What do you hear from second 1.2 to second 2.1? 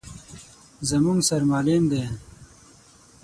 سر معلم دی.